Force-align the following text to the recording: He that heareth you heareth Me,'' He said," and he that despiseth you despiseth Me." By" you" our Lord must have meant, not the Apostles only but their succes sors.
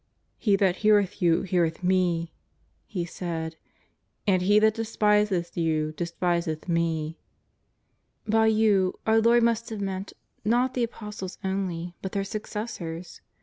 He 0.39 0.55
that 0.55 0.77
heareth 0.77 1.21
you 1.21 1.43
heareth 1.43 1.83
Me,'' 1.83 2.33
He 2.87 3.05
said," 3.05 3.55
and 4.27 4.41
he 4.41 4.57
that 4.57 4.73
despiseth 4.73 5.55
you 5.55 5.91
despiseth 5.91 6.67
Me." 6.67 7.19
By" 8.25 8.47
you" 8.61 8.93
our 9.05 9.21
Lord 9.21 9.43
must 9.43 9.69
have 9.69 9.79
meant, 9.79 10.13
not 10.43 10.73
the 10.73 10.83
Apostles 10.85 11.37
only 11.43 11.93
but 12.01 12.13
their 12.13 12.23
succes 12.23 12.71
sors. 12.79 13.21